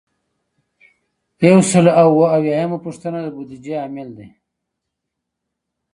یو 1.47 1.59
سل 1.71 1.85
او 2.01 2.07
اووه 2.13 2.27
اویایمه 2.35 2.77
پوښتنه 2.85 3.17
د 3.21 3.27
بودیجې 3.35 3.73
عامل 3.81 4.09
دی. 4.17 4.27